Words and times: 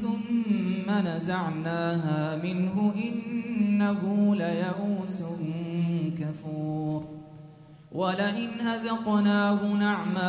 ثم 0.00 0.90
نزعناها 0.90 2.36
منه 2.42 2.94
إنه 2.96 4.34
ليئوس 4.36 5.24
كفور. 6.18 7.04
ولئن 7.92 8.48
أذقناه 8.60 9.74
نعماء 9.74 10.26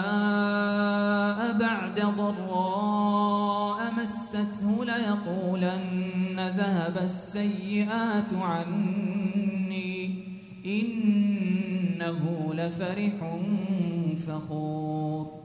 بعد 1.57 1.99
ضراء 2.17 3.93
مسته 4.01 4.85
ليقولن 4.85 6.39
ذهب 6.57 6.97
السيئات 6.97 8.33
عني 8.33 10.15
إنه 10.65 12.53
لفرح 12.53 13.39
فخور. 14.27 15.44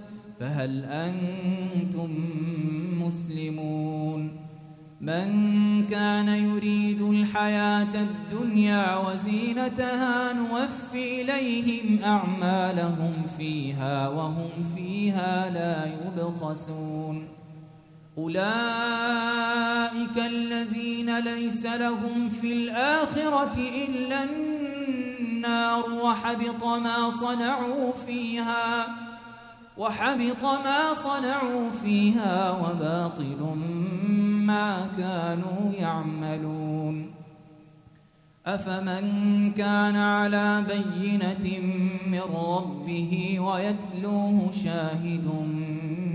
فهل 0.41 0.85
أنتم 0.85 2.09
مسلمون؟ 3.01 4.31
من 5.01 5.27
كان 5.87 6.27
يريد 6.27 7.01
الحياة 7.01 8.01
الدنيا 8.01 8.97
وزينتها 8.97 10.33
نوفي 10.33 11.21
إليهم 11.21 12.03
أعمالهم 12.03 13.13
فيها 13.37 14.07
وهم 14.07 14.49
فيها 14.75 15.49
لا 15.49 15.85
يبخسون. 15.85 17.27
أولئك 18.17 20.17
الذين 20.17 21.19
ليس 21.19 21.65
لهم 21.65 22.29
في 22.29 22.53
الآخرة 22.53 23.57
إلا 23.87 24.23
النار 24.23 25.83
وحبط 26.03 26.63
ما 26.63 27.09
صنعوا 27.09 27.91
فيها. 28.07 29.10
وحبط 29.81 30.43
ما 30.43 30.93
صنعوا 30.93 31.71
فيها 31.83 32.51
وباطل 32.51 33.41
ما 34.45 34.87
كانوا 34.97 35.73
يعملون. 35.73 37.11
أفمن 38.45 39.05
كان 39.51 39.95
على 39.95 40.63
بينة 40.73 41.45
من 42.07 42.21
ربه 42.35 43.39
ويتلوه 43.39 44.51
شاهد 44.63 45.27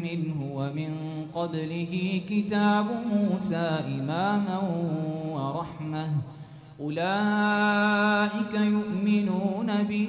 منه 0.02 0.38
ومن 0.54 0.92
قبله 1.34 2.22
كتاب 2.30 2.86
موسى 3.12 3.70
إماما 3.86 4.58
ورحمة 5.34 6.08
أولئك 6.80 8.54
يؤمنون 8.54 9.82
به 9.88 10.08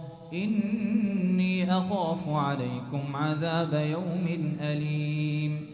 إني 0.33 1.77
أخاف 1.77 2.29
عليكم 2.29 3.15
عذاب 3.15 3.73
يوم 3.73 4.55
أليم. 4.61 5.65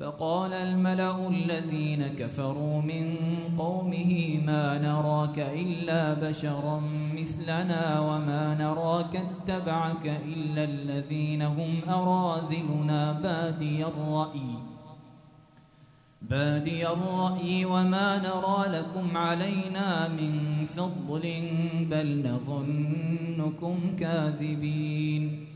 فقال 0.00 0.52
الملأ 0.52 1.28
الذين 1.28 2.06
كفروا 2.18 2.82
من 2.82 3.16
قومه 3.58 4.40
ما 4.46 4.78
نراك 4.78 5.38
إلا 5.38 6.14
بشرا 6.14 6.82
مثلنا 7.16 8.00
وما 8.00 8.54
نراك 8.54 9.16
اتبعك 9.16 10.06
إلا 10.06 10.64
الذين 10.64 11.42
هم 11.42 11.74
أراذلنا 11.88 13.12
بادي 13.12 13.84
الرأي. 13.84 14.71
بادي 16.30 16.88
الرأي 16.88 17.64
وما 17.64 18.18
نرى 18.18 18.78
لكم 18.78 19.16
علينا 19.16 20.08
من 20.08 20.66
فضل 20.66 21.22
بل 21.90 22.28
نظنكم 22.28 23.96
كاذبين. 23.98 25.46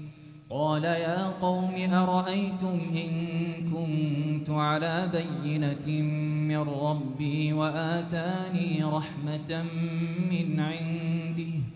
قال 0.51 0.85
يا 0.85 1.27
قوم 1.27 1.75
أرأيتم 1.93 2.79
إن 2.95 3.11
كنت 3.71 4.51
على 4.51 5.11
بينة 5.13 6.03
من 6.49 6.59
ربي 6.59 7.53
وآتاني 7.53 8.85
رحمة 8.85 9.65
من 10.31 10.61
عنده 10.61 11.75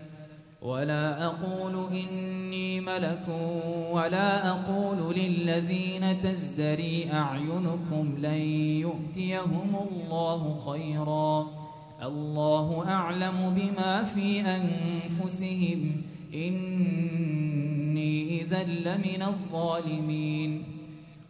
ولا 0.61 1.25
أقول 1.25 1.87
إني 1.91 2.81
ملك 2.81 3.27
ولا 3.91 4.49
أقول 4.49 5.15
للذين 5.15 6.21
تزدري 6.21 7.13
أعينكم 7.13 8.15
لن 8.17 8.41
يؤتيهم 8.81 9.87
الله 9.91 10.71
خيرا. 10.71 11.47
الله 12.03 12.89
أعلم 12.89 13.53
بما 13.55 14.03
في 14.03 14.41
أنفسهم. 14.41 16.01
إني 16.33 18.41
إذا 18.41 18.63
لمن 18.63 19.21
الظالمين. 19.21 20.80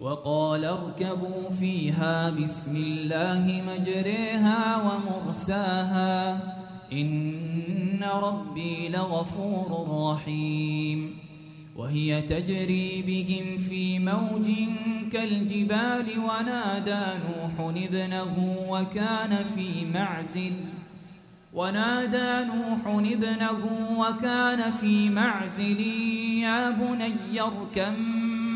وقال 0.00 0.64
اركبوا 0.64 1.50
فيها 1.60 2.30
بسم 2.30 2.76
الله 2.76 3.62
مجريها 3.66 4.76
ومرساها. 4.76 6.40
إن 6.92 8.04
ربي 8.22 8.88
لغفور 8.88 9.88
رحيم. 9.90 11.16
وهي 11.76 12.22
تجري 12.22 13.02
بهم 13.06 13.58
في 13.58 13.98
موج 13.98 14.48
كالجبال 15.12 16.06
ونادى 16.18 17.04
نوح 17.28 17.76
ابنه 17.76 18.56
وكان 18.68 19.44
في 19.54 19.86
معزل. 19.94 20.52
ونادى 21.54 22.46
نوح 22.46 22.86
ابنه 22.86 23.58
وكان 23.98 24.70
في 24.70 25.08
معزل. 25.08 25.80
يا 26.42 26.70
بني 26.70 27.40
اركم 27.40 28.37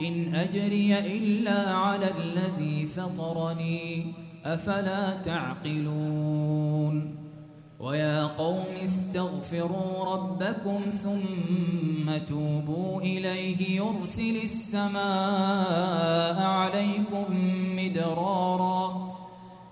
إن 0.00 0.34
أجري 0.34 0.98
إلا 0.98 1.70
على 1.70 2.10
الذي 2.18 2.86
فطرني 2.86 4.12
أفلا 4.44 5.14
تعقلون؟ 5.14 7.16
ويا 7.80 8.26
قوم 8.26 8.66
استغفروا 8.84 10.04
ربكم 10.04 10.80
ثم 11.02 12.16
توبوا 12.26 13.00
إليه 13.00 13.80
يرسل 13.80 14.36
السماء 14.44 16.42
عليكم 16.42 17.24
مدرارا 17.76 19.10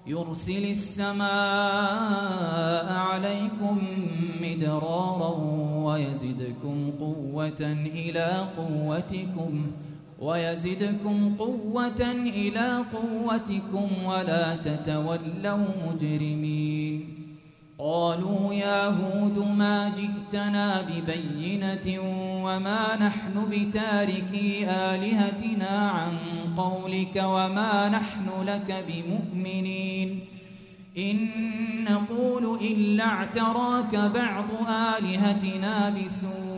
يرسل 0.07 0.65
السماء 0.65 1.29
عليكم 2.93 3.79
مدرارا 4.43 5.35
ويزدكم 5.85 6.91
قوة 7.01 7.77
إلى 7.95 8.49
قوتكم. 8.57 9.67
ويزدكم 10.19 11.35
قوة 11.39 12.03
إلى 12.13 12.85
قوتكم 12.93 13.89
ولا 14.05 14.57
تتولوا 14.57 15.67
مجرمين. 15.87 17.15
قالوا 17.81 18.55
يا 18.55 18.87
هود 18.87 19.39
ما 19.59 19.95
جئتنا 19.99 20.83
ببينة 20.83 22.01
وما 22.45 22.97
نحن 23.01 23.35
بتاركي 23.51 24.67
آلهتنا 24.71 25.91
عن 25.91 26.15
قولك 26.57 27.17
وما 27.25 27.89
نحن 27.89 28.43
لك 28.47 28.85
بمؤمنين. 28.89 30.21
إن 30.99 31.19
نقول 31.85 32.59
إلا 32.61 33.05
اعتراك 33.05 33.95
بعض 33.95 34.51
آلهتنا 34.99 35.91
بسوء 35.91 36.58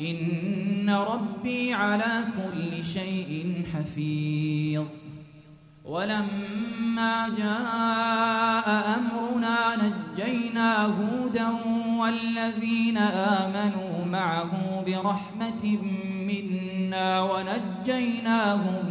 إن 0.00 0.90
ربي 0.90 1.74
على 1.74 2.24
كل 2.36 2.84
شيء 2.84 3.64
حفيظ. 3.74 4.84
ولما 5.84 7.28
جاء 7.38 8.98
أمرنا 8.98 9.58
نجينا 9.82 10.84
هودا 10.84 11.48
والذين 12.00 12.98
آمنوا 12.98 14.04
معه 14.04 14.84
برحمة 14.86 15.78
منا 16.26 17.22
ونجيناهم 17.22 18.84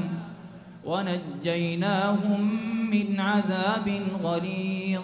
ونجيناهم 0.85 2.41
من 2.91 3.19
عذاب 3.19 4.01
غليظ. 4.23 5.01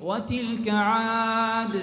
وتلك 0.00 0.68
عاد 0.68 1.82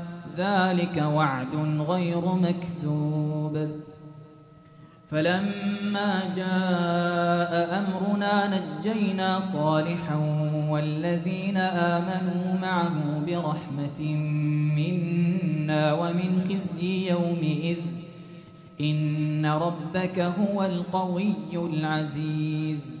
ذلك 0.37 0.97
وعد 0.97 1.55
غير 1.87 2.21
مكذوب. 2.25 3.69
فلما 5.11 6.33
جاء 6.35 7.51
أمرنا 7.79 8.49
نجينا 8.57 9.39
صالحا 9.39 10.15
والذين 10.69 11.57
آمنوا 11.57 12.59
معه 12.61 13.21
برحمة 13.27 14.15
منا 14.75 15.93
ومن 15.93 16.41
خزي 16.49 17.09
يومئذ. 17.09 17.77
إن 18.81 19.45
ربك 19.45 20.19
هو 20.19 20.63
القوي 20.63 21.33
العزيز. 21.53 23.00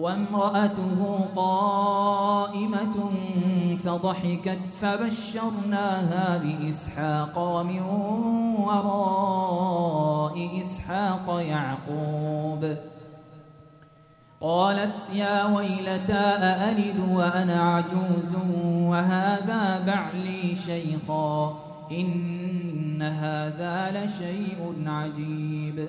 وامرأته 0.00 1.28
قائمة 1.36 3.10
فضحكت 3.84 4.58
فبشرناها 4.80 6.36
بإسحاق 6.36 7.38
ومن 7.38 7.82
وراء 8.58 10.34
إسحاق 10.60 11.26
يعقوب. 11.40 12.76
قالت 14.40 14.94
يا 15.14 15.44
ويلتى 15.56 16.12
أألد 16.12 16.98
وأنا 17.10 17.74
عجوز 17.74 18.36
وهذا 18.74 19.84
بعلي 19.86 20.56
شيخا 20.56 21.58
إن 21.90 23.02
هذا 23.02 23.90
لشيء 23.90 24.74
عجيب. 24.86 25.88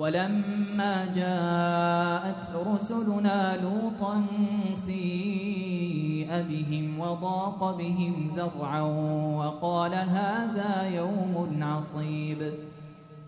ولما 0.00 1.04
جاءت 1.14 2.66
رسلنا 2.66 3.56
لوطا 3.56 4.24
سيء 4.72 6.28
بهم 6.48 7.00
وضاق 7.00 7.76
بهم 7.78 8.30
ذرعا 8.36 8.80
وقال 9.36 9.94
هذا 9.94 10.82
يوم 10.82 11.58
عصيب 11.62 12.52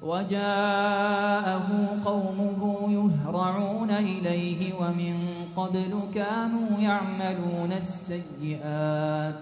وجاءه 0.02 1.68
قومه 2.04 2.92
يهرعون 2.92 3.90
إليه 3.90 4.74
ومن 4.74 5.16
قبل 5.56 6.00
كانوا 6.14 6.80
يعملون 6.80 7.72
السيئات 7.72 9.34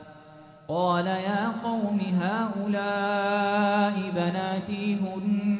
قال 0.69 1.07
يا 1.07 1.53
قوم 1.65 2.01
هؤلاء 2.21 3.95
بناتي 4.15 4.95
هن 4.95 5.40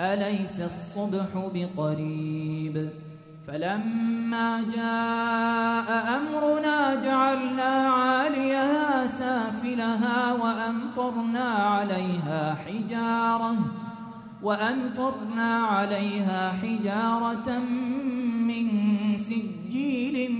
أليس 0.00 0.60
الصبح 0.60 1.26
بقريب؟ 1.34 2.90
فلما 3.46 4.60
جاء 4.76 6.16
أمرنا 6.16 7.04
جعلنا 7.04 7.72
عاليها 7.88 9.06
سافلها 9.06 10.32
وأمطرنا 10.32 11.44
عليها 11.44 12.54
حجارة 12.54 13.56
وأمطرنا 14.42 15.56
عليها 15.56 16.52
حجارة 16.52 17.58
من 18.48 18.68
سجيل 19.18 20.30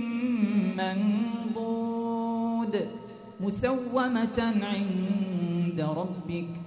منضود 0.77 2.73
مسومة 3.39 4.53
عند 4.61 5.81
ربك. 5.97 6.66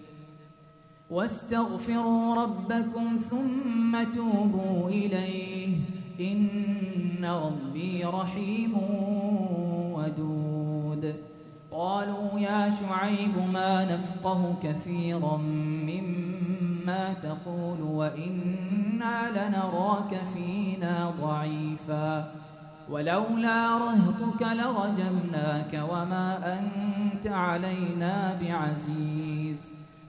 واستغفروا 1.11 2.35
ربكم 2.35 3.17
ثم 3.29 4.03
توبوا 4.15 4.89
إليه. 4.89 5.77
إن 6.19 7.25
ربي 7.25 8.05
رحيم 8.05 8.73
ودود. 9.93 11.15
قالوا 11.71 12.39
يا 12.39 12.69
شعيب 12.69 13.37
ما 13.53 13.85
نفقه 13.95 14.55
كثيرا 14.63 15.37
مما 15.87 17.13
تقول 17.13 17.81
وإنا 17.81 19.17
لنراك 19.31 20.21
فينا 20.33 21.13
ضعيفا. 21.21 22.31
ولولا 22.89 23.77
رهطك 23.77 24.41
لرجمناك 24.41 25.83
وما 25.91 26.59
أنت 26.59 27.27
علينا 27.27 28.39
بعزيز. 28.41 29.80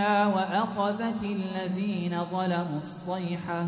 وأخذت 0.00 1.22
الذين 1.22 2.24
ظلموا 2.24 2.78
الصيحة 2.78 3.66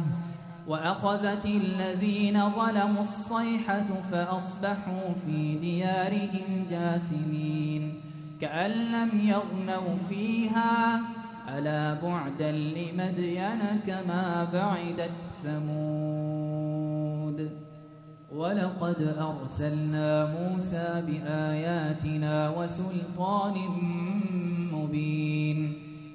وأخذت 0.68 1.46
الذين 1.46 2.50
ظلموا 2.50 3.00
الصيحة 3.00 3.86
فأصبحوا 4.12 5.12
في 5.26 5.58
ديارهم 5.58 6.66
جاثمين. 6.70 7.94
كأن 8.40 8.70
لم 8.70 9.10
يغنوا 9.24 9.96
فيها 10.08 11.00
ألا 11.58 11.94
بعدا 11.94 12.52
لمدين 12.52 13.60
كما 13.86 14.48
بعدت 14.52 15.12
ثمود. 15.44 17.50
ولقد 18.32 19.14
أرسلنا 19.18 20.34
موسى 20.40 21.02
بآياتنا 21.06 22.50
وسلطان 22.50 23.54
مبين. 24.72 25.65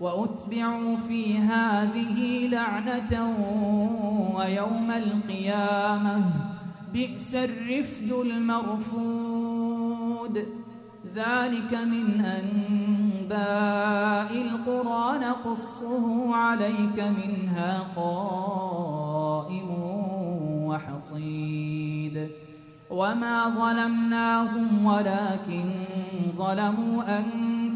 وأتبعوا 0.00 0.96
في 0.96 1.38
هذه 1.38 2.48
لعنة 2.48 3.34
ويوم 4.36 4.90
القيامة. 4.90 6.24
بئس 6.92 7.34
الرفد 7.34 8.12
المرفود. 8.12 9.34
ذلك 11.14 11.74
من 11.74 12.24
أنباء 12.24 13.22
القرى 14.42 15.18
نقصه 15.18 16.34
عليك 16.34 16.98
منها 16.98 17.86
قائم 17.96 19.70
وحصيد. 20.66 22.28
وما 22.90 23.48
ظلمناهم 23.48 24.84
ولكن 24.84 25.64
ظلموا 26.36 27.18
أن 27.18 27.24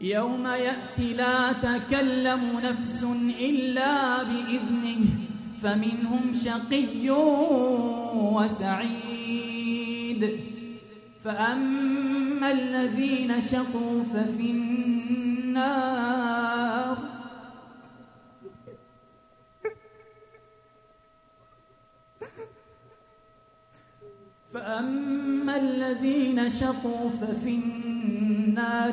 يوم 0.00 0.46
يأتي 0.46 1.14
لا 1.14 1.52
تكلم 1.52 2.60
نفس 2.64 3.02
إلا 3.40 4.22
بإذنه 4.22 5.04
فمنهم 5.62 6.34
شقي 6.44 7.10
وسعيد. 8.34 10.40
فأما 11.24 12.52
الذين 12.52 13.42
شقوا 13.42 14.04
ففي 14.14 14.50
النار. 14.50 15.90
فأما 24.54 25.56
الذين 25.56 26.50
شقوا 26.50 27.10
ففي 27.10 27.50
النار 27.50 27.99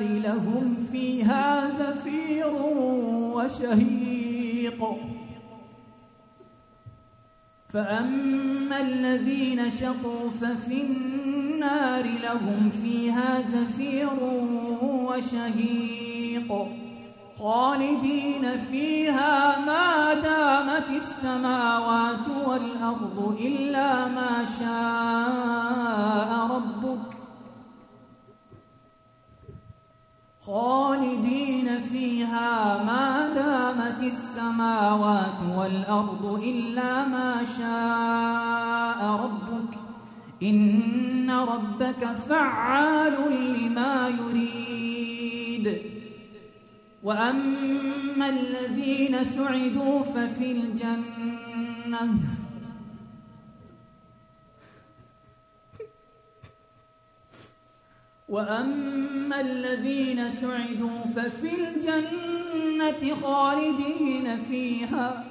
لهم 0.01 0.87
فيها 0.91 1.69
زفير 1.69 2.53
وشهيق. 3.35 4.81
فأما 7.69 8.81
الذين 8.81 9.71
شقوا 9.71 10.29
ففي 10.41 10.81
النار 10.81 12.05
لهم 12.23 12.69
فيها 12.83 13.41
زفير 13.41 14.23
وشهيق. 15.09 16.51
خالدين 17.39 18.59
فيها 18.71 19.59
ما 19.65 20.13
دامت 20.13 20.89
السماوات 20.89 22.27
والأرض 22.47 23.37
إلا 23.41 24.07
ما 24.07 24.45
شاء 24.59 26.29
ربك 26.55 26.76
خالدين 30.47 31.81
فيها 31.91 32.83
ما 32.83 33.29
دامت 33.35 34.13
السماوات 34.13 35.57
والأرض 35.57 36.41
إلا 36.43 37.07
ما 37.07 37.45
شاء 37.57 39.19
ربك. 39.23 39.77
إن 40.43 41.31
ربك 41.31 42.15
فعال 42.29 43.13
لما 43.31 44.07
يريد. 44.07 45.77
وأما 47.03 48.29
الذين 48.29 49.17
سعدوا 49.35 50.03
ففي 50.03 50.51
الجنة 50.51 52.36
وأما 58.27 59.41
الذين 59.41 60.31
سعدوا 60.31 60.99
ففي 61.15 61.51
الجنة 61.69 63.15
خالدين 63.23 64.37
فيها. 64.49 65.23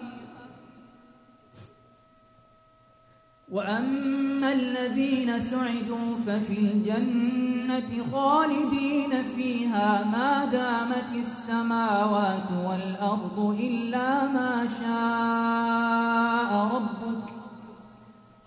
وأما 3.49 4.53
الذين 4.53 5.41
سعدوا 5.41 6.17
ففي 6.27 6.59
الجنة 6.59 8.07
خالدين 8.13 9.23
فيها 9.37 10.05
ما 10.05 10.45
دامت 10.45 11.27
السماوات 11.27 12.51
والأرض 12.67 13.57
إلا 13.61 14.27
ما 14.27 14.69
شاء 14.81 16.51
ربك 16.75 16.96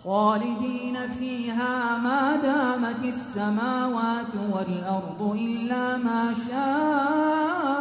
خالدين 0.10 0.98
فيها 1.19 1.98
ما 1.98 2.36
دامت 2.36 3.04
السماوات 3.04 4.36
والأرض 4.54 5.38
إلا 5.41 5.98
ما 5.98 6.34
شاء 6.50 7.80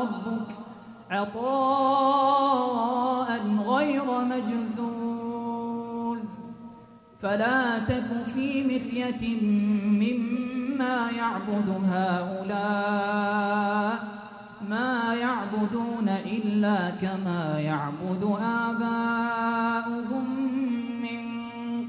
ربك. 0.00 0.46
عطاء 1.10 2.60
غير 3.66 4.04
مجذوذ. 4.04 6.18
فلا 7.22 7.78
تك 7.78 8.24
في 8.34 8.64
مرية 8.64 9.40
مما 9.84 11.10
يعبد 11.10 11.68
هؤلاء 11.92 13.98
ما 14.68 15.14
يعبدون 15.14 16.08
إلا 16.08 16.90
كما 16.90 17.60
يعبد 17.60 18.36
آباؤهم. 18.42 20.45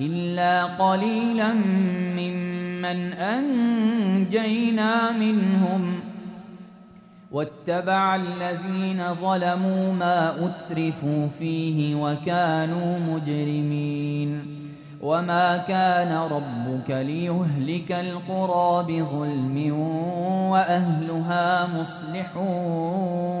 إلا 0.00 0.64
قليلا 0.64 1.52
ممن 2.16 3.12
أنجينا 3.12 5.10
منهم 5.10 6.00
واتبع 7.32 8.14
الذين 8.14 9.14
ظلموا 9.14 9.92
ما 9.92 10.46
أترفوا 10.46 11.28
فيه 11.38 11.94
وكانوا 11.94 12.98
مجرمين 12.98 14.60
وما 15.02 15.56
كان 15.56 16.12
ربك 16.12 16.90
ليهلك 16.90 17.92
القرى 17.92 18.82
بظلم 18.88 19.72
وأهلها 20.50 21.66
مصلحون 21.80 23.40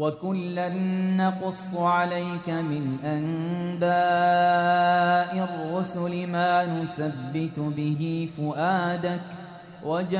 وكلا 0.00 0.68
نقص 1.16 1.76
عليك 1.76 2.48
من 2.48 2.96
أنباء 3.04 3.88
الرسل 5.44 6.30
ما 6.30 6.64
نثبت 6.64 7.58
به 7.58 8.28
فؤادك 8.36 9.20
وجاءك 9.84 10.14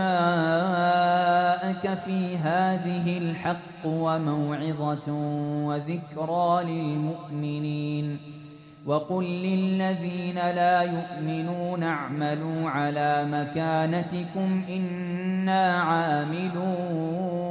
في 1.95 2.37
هذه 2.37 3.19
الحق 3.19 3.87
وموعظة 3.87 5.13
وذكرى 5.67 6.65
للمؤمنين 6.65 8.19
وقل 8.87 9.25
للذين 9.25 10.35
لا 10.35 10.83
يؤمنون 10.83 11.83
اعملوا 11.83 12.71
على 12.71 13.25
مكانتكم 13.25 14.65
إنا 14.69 15.75
عاملون 15.83 17.51